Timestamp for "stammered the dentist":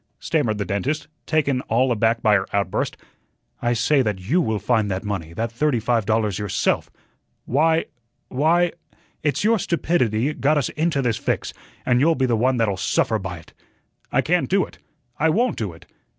0.19-1.07